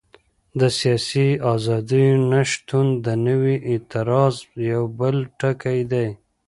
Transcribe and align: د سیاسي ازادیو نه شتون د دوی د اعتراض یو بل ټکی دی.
د 0.59 0.61
سیاسي 0.79 1.27
ازادیو 1.53 2.13
نه 2.31 2.41
شتون 2.51 2.87
د 3.05 3.07
دوی 3.25 3.55
د 3.61 3.63
اعتراض 3.71 4.35
یو 4.71 4.83
بل 4.99 5.15
ټکی 5.39 5.79
دی. 5.91 6.07